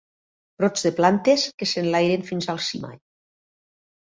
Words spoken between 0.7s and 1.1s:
de